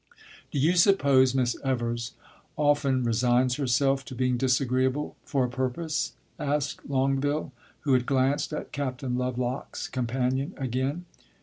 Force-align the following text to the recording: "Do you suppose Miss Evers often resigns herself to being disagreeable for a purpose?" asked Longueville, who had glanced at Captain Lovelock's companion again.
"Do 0.49 0.57
you 0.57 0.77
suppose 0.77 1.35
Miss 1.35 1.55
Evers 1.63 2.13
often 2.57 3.03
resigns 3.03 3.57
herself 3.57 4.03
to 4.05 4.15
being 4.15 4.35
disagreeable 4.35 5.15
for 5.25 5.45
a 5.45 5.47
purpose?" 5.47 6.13
asked 6.39 6.83
Longueville, 6.89 7.51
who 7.81 7.93
had 7.93 8.07
glanced 8.07 8.51
at 8.51 8.71
Captain 8.71 9.15
Lovelock's 9.15 9.87
companion 9.87 10.55
again. 10.57 11.05